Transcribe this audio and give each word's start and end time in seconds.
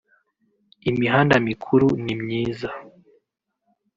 Imihanda 0.89 1.35
mikuru 1.47 1.87
ni 2.03 2.15
myiza 2.21 2.69